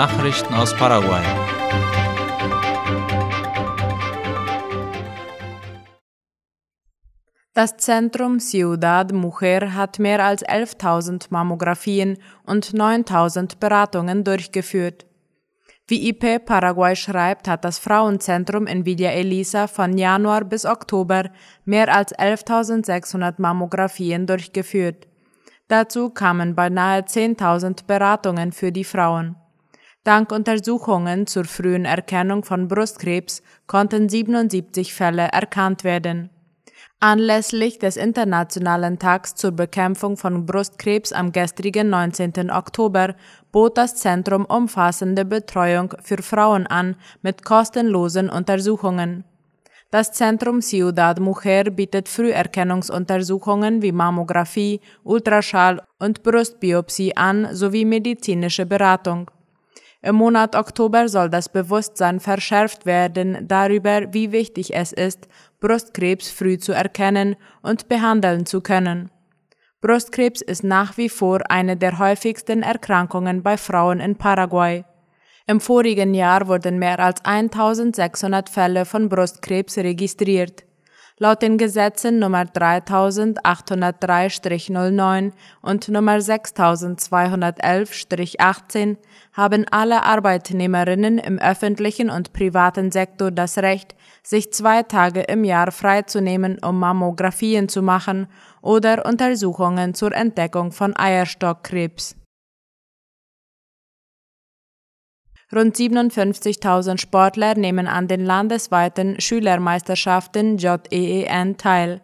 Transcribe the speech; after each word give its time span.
Nachrichten 0.00 0.54
aus 0.54 0.74
Paraguay. 0.74 1.22
Das 7.52 7.76
Zentrum 7.76 8.38
Ciudad 8.38 9.12
Mujer 9.12 9.74
hat 9.74 9.98
mehr 9.98 10.24
als 10.24 10.42
11.000 10.42 11.26
Mammographien 11.28 12.16
und 12.46 12.72
9.000 12.72 13.58
Beratungen 13.60 14.24
durchgeführt. 14.24 15.04
Wie 15.86 16.08
IP 16.08 16.46
Paraguay 16.46 16.96
schreibt, 16.96 17.46
hat 17.46 17.66
das 17.66 17.78
Frauenzentrum 17.78 18.66
in 18.66 18.86
Villa 18.86 19.10
Elisa 19.10 19.66
von 19.66 19.98
Januar 19.98 20.46
bis 20.46 20.64
Oktober 20.64 21.24
mehr 21.66 21.94
als 21.94 22.14
11.600 22.14 23.34
Mammographien 23.36 24.26
durchgeführt. 24.26 25.08
Dazu 25.68 26.08
kamen 26.08 26.54
beinahe 26.54 27.02
10.000 27.02 27.86
Beratungen 27.86 28.52
für 28.52 28.72
die 28.72 28.84
Frauen. 28.84 29.36
Dank 30.02 30.32
Untersuchungen 30.32 31.26
zur 31.26 31.44
frühen 31.44 31.84
Erkennung 31.84 32.42
von 32.42 32.68
Brustkrebs 32.68 33.42
konnten 33.66 34.08
77 34.08 34.94
Fälle 34.94 35.28
erkannt 35.28 35.84
werden. 35.84 36.30
Anlässlich 37.00 37.78
des 37.78 37.98
Internationalen 37.98 38.98
Tags 38.98 39.34
zur 39.34 39.52
Bekämpfung 39.52 40.16
von 40.16 40.46
Brustkrebs 40.46 41.12
am 41.12 41.32
gestrigen 41.32 41.90
19. 41.90 42.50
Oktober 42.50 43.14
bot 43.52 43.76
das 43.76 43.96
Zentrum 43.96 44.46
umfassende 44.46 45.26
Betreuung 45.26 45.92
für 46.02 46.22
Frauen 46.22 46.66
an 46.66 46.96
mit 47.20 47.44
kostenlosen 47.44 48.30
Untersuchungen. 48.30 49.24
Das 49.90 50.12
Zentrum 50.12 50.62
Ciudad 50.62 51.20
Mujer 51.20 51.64
bietet 51.64 52.08
Früherkennungsuntersuchungen 52.08 53.82
wie 53.82 53.92
Mammographie, 53.92 54.80
Ultraschall 55.04 55.82
und 55.98 56.22
Brustbiopsie 56.22 57.14
an 57.16 57.48
sowie 57.54 57.84
medizinische 57.84 58.64
Beratung. 58.64 59.30
Im 60.02 60.16
Monat 60.16 60.56
Oktober 60.56 61.08
soll 61.08 61.28
das 61.28 61.50
Bewusstsein 61.50 62.20
verschärft 62.20 62.86
werden 62.86 63.46
darüber, 63.46 64.12
wie 64.14 64.32
wichtig 64.32 64.74
es 64.74 64.92
ist, 64.92 65.28
Brustkrebs 65.60 66.30
früh 66.30 66.58
zu 66.58 66.72
erkennen 66.72 67.36
und 67.62 67.88
behandeln 67.88 68.46
zu 68.46 68.62
können. 68.62 69.10
Brustkrebs 69.82 70.40
ist 70.40 70.64
nach 70.64 70.96
wie 70.96 71.10
vor 71.10 71.40
eine 71.50 71.76
der 71.76 71.98
häufigsten 71.98 72.62
Erkrankungen 72.62 73.42
bei 73.42 73.58
Frauen 73.58 74.00
in 74.00 74.16
Paraguay. 74.16 74.84
Im 75.46 75.60
vorigen 75.60 76.14
Jahr 76.14 76.48
wurden 76.48 76.78
mehr 76.78 76.98
als 77.00 77.24
1600 77.24 78.48
Fälle 78.48 78.84
von 78.86 79.08
Brustkrebs 79.08 79.76
registriert. 79.78 80.64
Laut 81.22 81.42
den 81.42 81.58
Gesetzen 81.58 82.18
Nummer 82.18 82.44
3803-09 82.44 85.32
und 85.60 85.88
Nummer 85.90 86.16
6211-18 86.16 88.96
haben 89.34 89.66
alle 89.70 90.04
Arbeitnehmerinnen 90.04 91.18
im 91.18 91.38
öffentlichen 91.38 92.08
und 92.08 92.32
privaten 92.32 92.90
Sektor 92.90 93.30
das 93.30 93.58
Recht, 93.58 93.94
sich 94.22 94.50
zwei 94.54 94.82
Tage 94.82 95.20
im 95.20 95.44
Jahr 95.44 95.72
freizunehmen, 95.72 96.56
um 96.64 96.78
Mammographien 96.78 97.68
zu 97.68 97.82
machen 97.82 98.26
oder 98.62 99.04
Untersuchungen 99.04 99.92
zur 99.92 100.14
Entdeckung 100.14 100.72
von 100.72 100.96
Eierstockkrebs. 100.96 102.16
Rund 105.52 105.74
57.000 105.74 106.98
Sportler 106.98 107.56
nehmen 107.56 107.88
an 107.88 108.06
den 108.06 108.24
landesweiten 108.24 109.20
Schülermeisterschaften 109.20 110.58
JEEN 110.58 111.56
teil. 111.56 112.00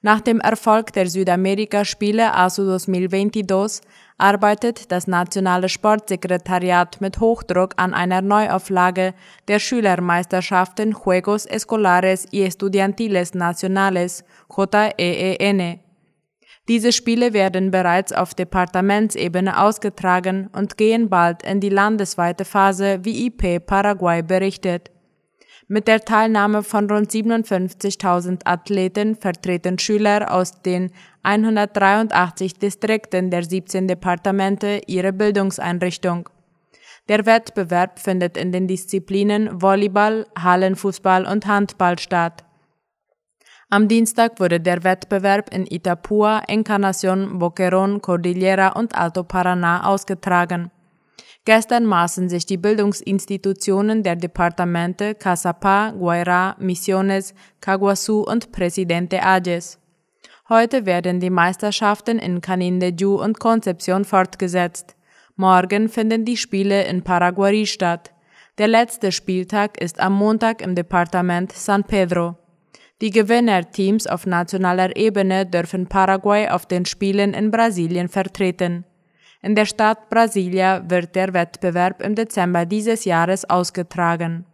Nach 0.00 0.20
dem 0.20 0.38
Erfolg 0.38 0.92
der 0.92 1.08
Südamerika-Spiele 1.08 2.32
ASU 2.32 2.62
2022 2.78 3.80
arbeitet 4.16 4.92
das 4.92 5.08
Nationale 5.08 5.68
Sportsekretariat 5.68 7.00
mit 7.00 7.18
Hochdruck 7.18 7.74
an 7.78 7.94
einer 7.94 8.22
Neuauflage 8.22 9.12
der 9.48 9.58
Schülermeisterschaften 9.58 10.92
Juegos 10.92 11.46
Escolares 11.46 12.26
y 12.32 12.44
Estudiantiles 12.46 13.34
Nacionales 13.34 14.22
JEEN. 14.56 15.80
Diese 16.68 16.92
Spiele 16.92 17.32
werden 17.32 17.70
bereits 17.70 18.12
auf 18.12 18.34
Departementsebene 18.34 19.58
ausgetragen 19.58 20.50
und 20.52 20.76
gehen 20.76 21.08
bald 21.08 21.42
in 21.42 21.60
die 21.60 21.70
landesweite 21.70 22.44
Phase, 22.44 23.00
wie 23.04 23.26
IP 23.26 23.64
Paraguay 23.66 24.22
berichtet. 24.22 24.90
Mit 25.66 25.88
der 25.88 26.00
Teilnahme 26.00 26.62
von 26.62 26.90
rund 26.90 27.10
57.000 27.10 28.40
Athleten 28.44 29.16
vertreten 29.16 29.78
Schüler 29.78 30.32
aus 30.32 30.60
den 30.62 30.90
183 31.22 32.54
Distrikten 32.54 33.30
der 33.30 33.44
17 33.44 33.88
Departemente 33.88 34.80
ihre 34.86 35.12
Bildungseinrichtung. 35.12 36.28
Der 37.08 37.24
Wettbewerb 37.24 37.98
findet 37.98 38.36
in 38.36 38.52
den 38.52 38.66
Disziplinen 38.66 39.62
Volleyball, 39.62 40.26
Hallenfußball 40.38 41.26
und 41.26 41.46
Handball 41.46 41.98
statt. 41.98 42.44
Am 43.70 43.86
Dienstag 43.86 44.40
wurde 44.40 44.60
der 44.60 44.82
Wettbewerb 44.82 45.52
in 45.52 45.66
Itapúa, 45.66 46.42
Encarnación, 46.48 47.38
Boquerón, 47.38 48.00
Cordillera 48.00 48.68
und 48.68 48.94
Alto 48.94 49.24
Paraná 49.24 49.84
ausgetragen. 49.84 50.70
Gestern 51.44 51.84
maßen 51.84 52.30
sich 52.30 52.46
die 52.46 52.56
Bildungsinstitutionen 52.56 54.02
der 54.02 54.16
Departamente 54.16 55.14
Casapá, 55.14 55.92
Guairá, 55.92 56.54
Misiones, 56.58 57.34
Caguazú 57.60 58.22
und 58.22 58.52
Presidente 58.52 59.22
Ayes. 59.22 59.78
Heute 60.48 60.86
werden 60.86 61.20
die 61.20 61.28
Meisterschaften 61.28 62.18
in 62.18 62.40
Canindeyú 62.40 63.16
und 63.22 63.38
Concepción 63.38 64.04
fortgesetzt. 64.04 64.96
Morgen 65.36 65.90
finden 65.90 66.24
die 66.24 66.38
Spiele 66.38 66.84
in 66.84 67.04
Paraguay 67.04 67.66
statt. 67.66 68.14
Der 68.56 68.68
letzte 68.68 69.12
Spieltag 69.12 69.78
ist 69.78 70.00
am 70.00 70.14
Montag 70.14 70.62
im 70.62 70.74
Departement 70.74 71.52
San 71.52 71.84
Pedro. 71.84 72.38
Die 73.00 73.10
Gewinnerteams 73.10 74.08
auf 74.08 74.26
nationaler 74.26 74.96
Ebene 74.96 75.46
dürfen 75.46 75.86
Paraguay 75.86 76.48
auf 76.48 76.66
den 76.66 76.84
Spielen 76.84 77.32
in 77.32 77.52
Brasilien 77.52 78.08
vertreten. 78.08 78.84
In 79.40 79.54
der 79.54 79.66
Stadt 79.66 80.10
Brasilia 80.10 80.90
wird 80.90 81.14
der 81.14 81.32
Wettbewerb 81.32 82.02
im 82.02 82.16
Dezember 82.16 82.66
dieses 82.66 83.04
Jahres 83.04 83.48
ausgetragen. 83.48 84.46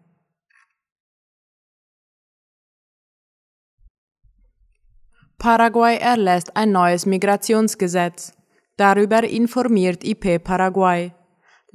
Paraguay 5.39 5.97
erlässt 5.97 6.55
ein 6.55 6.73
neues 6.73 7.07
Migrationsgesetz. 7.07 8.35
Darüber 8.77 9.23
informiert 9.25 10.05
IP 10.05 10.43
Paraguay. 10.43 11.13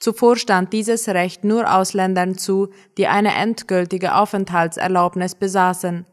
Zuvor 0.00 0.36
stand 0.36 0.72
dieses 0.72 1.06
Recht 1.06 1.44
nur 1.44 1.70
Ausländern 1.70 2.38
zu, 2.38 2.70
die 2.96 3.08
eine 3.08 3.34
endgültige 3.34 4.14
Aufenthaltserlaubnis 4.14 5.34
besaßen. 5.34 6.06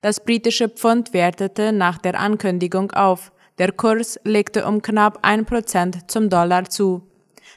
Das 0.00 0.24
britische 0.24 0.68
Pfund 0.68 1.12
wertete 1.12 1.72
nach 1.72 1.98
der 1.98 2.20
Ankündigung 2.20 2.92
auf. 2.92 3.32
Der 3.58 3.72
Kurs 3.72 4.16
legte 4.22 4.64
um 4.64 4.80
knapp 4.80 5.18
ein 5.22 5.44
Prozent 5.44 6.08
zum 6.08 6.30
Dollar 6.30 6.66
zu. 6.66 7.02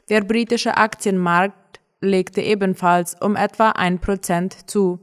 Der 0.10 0.22
britische 0.22 0.76
Aktienmarkt 0.76 1.80
legte 2.02 2.42
ebenfalls 2.42 3.16
um 3.22 3.36
etwa 3.36 3.70
ein 3.70 4.00
Prozent 4.00 4.68
zu. 4.68 5.00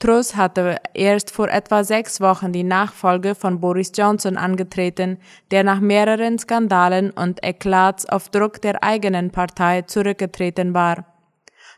Truss 0.00 0.34
hatte 0.34 0.78
erst 0.94 1.30
vor 1.30 1.48
etwa 1.48 1.84
sechs 1.84 2.20
Wochen 2.20 2.52
die 2.52 2.64
Nachfolge 2.64 3.36
von 3.36 3.60
Boris 3.60 3.92
Johnson 3.94 4.36
angetreten, 4.36 5.18
der 5.52 5.62
nach 5.62 5.78
mehreren 5.78 6.40
Skandalen 6.40 7.12
und 7.12 7.44
Eklats 7.44 8.04
auf 8.04 8.30
Druck 8.30 8.60
der 8.62 8.82
eigenen 8.82 9.30
Partei 9.30 9.82
zurückgetreten 9.82 10.74
war. 10.74 11.09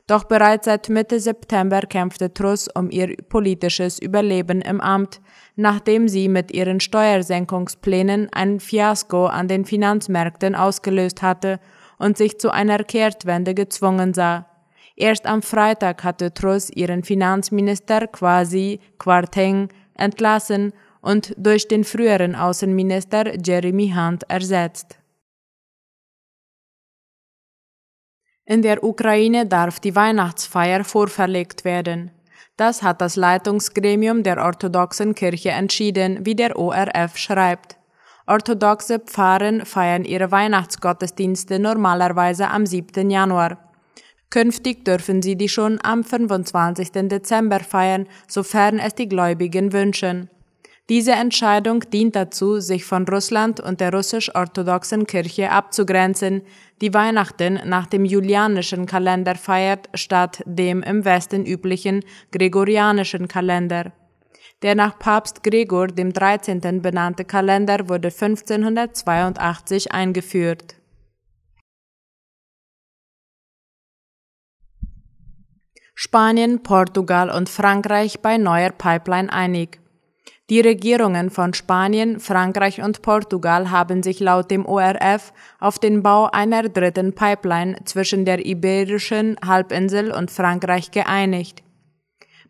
Doch 0.07 0.25
bereits 0.25 0.65
seit 0.65 0.89
Mitte 0.89 1.21
September 1.21 1.81
kämpfte 1.83 2.35
Truss 2.35 2.69
um 2.75 2.91
ihr 2.91 3.17
politisches 3.29 4.01
Überleben 4.01 4.61
im 4.61 4.81
Amt, 4.81 5.21
nachdem 5.55 6.09
sie 6.09 6.29
mit 6.29 6.53
ihren 6.53 6.81
Steuersenkungsplänen 6.81 8.29
ein 8.33 8.59
Fiasko 8.59 9.27
an 9.27 9.49
den 9.49 9.65
Finanzmärkten 9.65 10.55
ausgelöst 10.55 11.23
hatte 11.23 11.61
und 11.99 12.19
sich 12.19 12.39
zu 12.39 12.51
einer 12.51 12.79
Kehrtwende 12.79 13.55
gezwungen 13.55 14.13
sah. 14.13 14.47
Erst 14.97 15.27
am 15.27 15.41
Freitag 15.41 16.05
hatte 16.05 16.35
Truss 16.35 16.69
ihren 16.69 17.05
Finanzminister 17.05 18.09
quasi 18.09 18.81
Quarteng 18.99 19.69
entlassen 19.95 20.73
und 21.01 21.35
durch 21.37 21.69
den 21.69 21.85
früheren 21.85 22.35
Außenminister 22.35 23.39
Jeremy 23.45 23.93
Hunt 23.97 24.25
ersetzt. 24.29 24.99
In 28.45 28.63
der 28.63 28.83
Ukraine 28.83 29.47
darf 29.47 29.79
die 29.79 29.95
Weihnachtsfeier 29.95 30.85
vorverlegt 30.85 31.65
werden. 31.65 32.11
Das 32.57 32.83
hat 32.83 33.01
das 33.01 33.17
Leitungsgremium 33.17 34.23
der 34.23 34.43
orthodoxen 34.45 35.15
Kirche 35.15 35.51
entschieden, 35.51 36.27
wie 36.27 36.35
der 36.35 36.59
ORF 36.59 37.17
schreibt. 37.17 37.77
Orthodoxe 38.27 38.99
Pfarren 38.99 39.65
feiern 39.65 40.05
ihre 40.05 40.31
Weihnachtsgottesdienste 40.31 41.59
normalerweise 41.59 42.49
am 42.49 42.67
7. 42.67 43.11
Januar. 43.11 43.59
Künftig 44.31 44.85
dürfen 44.85 45.23
sie 45.23 45.37
die 45.37 45.49
schon 45.49 45.79
am 45.83 46.05
25. 46.05 46.91
Dezember 47.09 47.61
feiern, 47.61 48.07
sofern 48.27 48.79
es 48.79 48.95
die 48.95 49.09
Gläubigen 49.09 49.73
wünschen. 49.73 50.31
Diese 50.89 51.13
Entscheidung 51.13 51.81
dient 51.91 52.17
dazu, 52.17 52.59
sich 52.59 52.85
von 52.85 53.07
Russland 53.07 53.61
und 53.61 53.81
der 53.81 53.93
russisch-orthodoxen 53.93 55.07
Kirche 55.07 55.51
abzugrenzen, 55.51 56.43
die 56.81 56.93
Weihnachten 56.93 57.61
nach 57.65 57.87
dem 57.87 58.05
julianischen 58.05 58.87
Kalender 58.87 59.37
feiert, 59.37 59.89
statt 59.95 60.43
dem 60.45 60.83
im 60.83 61.05
Westen 61.05 61.47
üblichen 61.47 62.05
gregorianischen 62.33 63.29
Kalender. 63.29 63.93
Der 64.63 64.75
nach 64.75 64.99
Papst 64.99 65.43
Gregor 65.45 65.89
dem 65.89 66.13
13. 66.13 66.83
benannte 66.83 67.25
Kalender 67.25 67.89
wurde 67.89 68.09
1582 68.09 69.93
eingeführt. 69.93 70.77
Spanien, 75.95 76.65
Portugal 76.65 77.31
und 77.31 77.49
Frankreich 77.49 78.21
bei 78.21 78.37
neuer 78.37 78.71
Pipeline 78.71 79.33
einig. 79.33 79.82
Die 80.53 80.61
Regierungen 80.61 81.31
von 81.31 81.55
Spanien, 81.55 82.21
Frankreich 82.21 82.83
und 82.83 83.01
Portugal 83.01 83.71
haben 83.71 84.03
sich 84.03 84.21
laut 84.21 84.51
dem 84.51 84.67
ORF 84.67 85.33
auf 85.59 85.79
den 85.79 86.03
Bau 86.03 86.29
einer 86.31 86.69
dritten 86.69 87.15
Pipeline 87.15 87.77
zwischen 87.87 88.27
der 88.27 88.45
Iberischen 88.45 89.39
Halbinsel 89.43 90.13
und 90.13 90.31
Frankreich 90.31 90.91
geeinigt. 90.91 91.63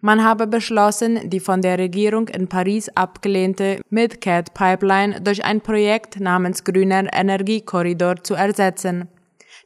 Man 0.01 0.25
habe 0.25 0.49
beschlossen, 0.49 1.31
die 1.31 1.39
von 1.39 1.63
der 1.63 1.79
Regierung 1.79 2.27
in 2.27 2.49
Paris 2.49 2.89
abgelehnte 2.89 3.79
MidCat 3.91 4.53
Pipeline 4.53 5.21
durch 5.21 5.45
ein 5.45 5.61
Projekt 5.61 6.19
namens 6.19 6.65
Grüner 6.65 7.05
Energiekorridor 7.15 8.25
zu 8.25 8.35
ersetzen. 8.35 9.12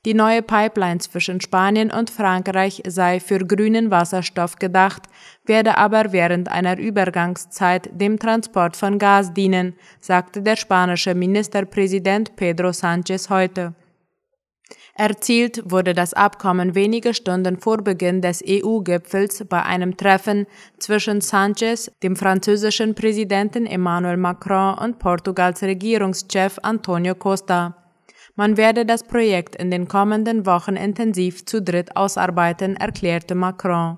Die 0.06 0.14
neue 0.14 0.40
Pipeline 0.40 1.00
zwischen 1.00 1.40
Spanien 1.40 1.90
und 1.90 2.10
Frankreich 2.10 2.80
sei 2.86 3.18
für 3.18 3.40
grünen 3.40 3.90
Wasserstoff 3.90 4.54
gedacht, 4.54 5.02
werde 5.44 5.76
aber 5.78 6.12
während 6.12 6.48
einer 6.48 6.78
Übergangszeit 6.78 7.90
dem 7.92 8.16
Transport 8.16 8.76
von 8.76 9.00
Gas 9.00 9.34
dienen, 9.34 9.74
sagte 9.98 10.42
der 10.42 10.54
spanische 10.54 11.16
Ministerpräsident 11.16 12.36
Pedro 12.36 12.68
Sánchez 12.68 13.30
heute. 13.30 13.74
Erzielt 14.94 15.68
wurde 15.68 15.92
das 15.92 16.14
Abkommen 16.14 16.76
wenige 16.76 17.12
Stunden 17.12 17.58
vor 17.58 17.78
Beginn 17.78 18.22
des 18.22 18.44
EU-Gipfels 18.48 19.44
bei 19.48 19.64
einem 19.64 19.96
Treffen 19.96 20.46
zwischen 20.78 21.20
Sánchez, 21.20 21.90
dem 22.04 22.14
französischen 22.14 22.94
Präsidenten 22.94 23.66
Emmanuel 23.66 24.18
Macron 24.18 24.78
und 24.78 25.00
Portugals 25.00 25.64
Regierungschef 25.64 26.60
Antonio 26.62 27.16
Costa. 27.16 27.85
Man 28.38 28.58
werde 28.58 28.84
das 28.84 29.02
Projekt 29.02 29.56
in 29.56 29.70
den 29.70 29.88
kommenden 29.88 30.44
Wochen 30.44 30.76
intensiv 30.76 31.46
zu 31.46 31.62
dritt 31.62 31.96
ausarbeiten, 31.96 32.76
erklärte 32.76 33.34
Macron. 33.34 33.96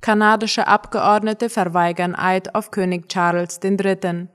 Kanadische 0.00 0.68
Abgeordnete 0.68 1.48
verweigern 1.48 2.14
Eid 2.14 2.54
auf 2.54 2.70
König 2.70 3.08
Charles 3.08 3.58
III. 3.64 4.28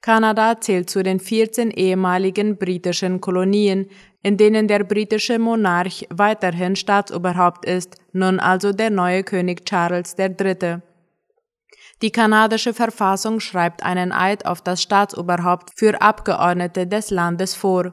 Kanada 0.00 0.60
zählt 0.60 0.90
zu 0.90 1.04
den 1.04 1.20
14 1.20 1.70
ehemaligen 1.70 2.56
britischen 2.56 3.20
Kolonien, 3.20 3.88
in 4.22 4.36
denen 4.36 4.66
der 4.66 4.82
britische 4.82 5.38
Monarch 5.38 6.04
weiterhin 6.10 6.74
Staatsoberhaupt 6.74 7.64
ist, 7.64 7.96
nun 8.12 8.40
also 8.40 8.72
der 8.72 8.90
neue 8.90 9.22
König 9.22 9.64
Charles 9.64 10.16
III. 10.18 10.80
Die 12.02 12.10
kanadische 12.10 12.74
Verfassung 12.74 13.38
schreibt 13.38 13.84
einen 13.84 14.10
Eid 14.10 14.44
auf 14.44 14.60
das 14.60 14.82
Staatsoberhaupt 14.82 15.70
für 15.76 16.02
Abgeordnete 16.02 16.88
des 16.88 17.10
Landes 17.10 17.54
vor. 17.54 17.92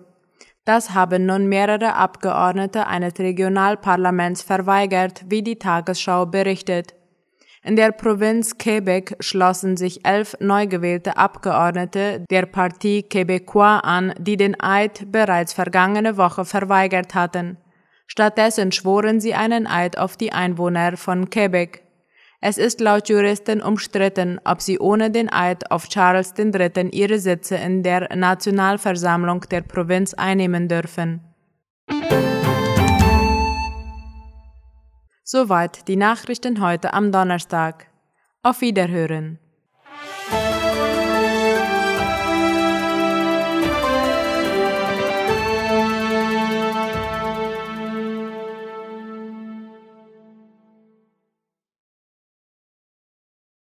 Das 0.66 0.96
haben 0.96 1.28
nun 1.28 1.48
mehrere 1.48 1.94
Abgeordnete 1.94 2.88
eines 2.88 3.20
Regionalparlaments 3.20 4.42
verweigert, 4.42 5.24
wie 5.28 5.44
die 5.44 5.60
Tagesschau 5.60 6.26
berichtet. 6.26 6.96
In 7.64 7.76
der 7.76 7.92
Provinz 7.92 8.58
Quebec 8.58 9.16
schlossen 9.20 9.78
sich 9.78 10.06
elf 10.06 10.36
neu 10.40 10.66
gewählte 10.66 11.18
Abgeordnete 11.18 12.26
der 12.30 12.46
Partie 12.48 13.06
Québécois 13.08 13.80
an, 13.82 14.14
die 14.18 14.38
den 14.38 14.60
Eid 14.60 15.12
bereits 15.12 15.54
vergangene 15.54 16.18
Woche 16.18 16.46
verweigert 16.46 17.14
hatten. 17.14 17.58
Stattdessen 18.08 18.72
schworen 18.72 19.20
sie 19.20 19.36
einen 19.36 19.68
Eid 19.68 20.00
auf 20.00 20.18
die 20.18 20.32
Einwohner 20.32 20.98
von 20.98 21.30
Quebec. 21.30 21.84
Es 22.42 22.58
ist 22.58 22.80
laut 22.80 23.10
Juristen 23.10 23.62
umstritten, 23.62 24.40
ob 24.46 24.62
sie 24.62 24.80
ohne 24.80 25.12
den 25.12 25.30
Eid 25.30 25.72
auf 25.72 25.90
Charles 25.90 26.34
III. 26.38 26.90
ihre 26.92 27.20
Sitze 27.20 27.58
in 27.58 27.84
der 27.84 28.16
Nationalversammlung 28.16 29.42
der 29.52 29.62
Provinz 29.62 30.14
einnehmen 30.14 30.70
dürfen. 30.70 31.22
Soweit 35.26 35.88
die 35.90 35.98
Nachrichten 35.98 36.62
heute 36.62 36.94
am 36.94 37.12
Donnerstag. 37.12 37.88
Auf 38.42 38.62
Wiederhören. 38.62 39.38